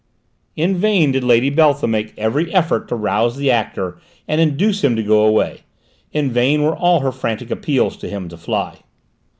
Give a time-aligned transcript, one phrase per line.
[0.55, 4.95] In vain did Lady Beltham make every effort to rouse the actor and induce him
[4.95, 5.59] to go away;
[6.11, 8.79] in vain were all her frantic appeals to him to fly.